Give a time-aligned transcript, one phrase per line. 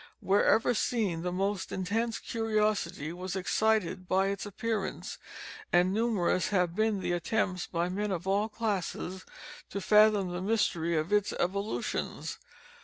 [0.19, 5.19] Wherever seen, the most intense curiosity was excited by its appearance,
[5.71, 9.27] and numerous have been the attempts, by men of all classes,
[9.69, 12.39] to fathom the mystery of its evolutions.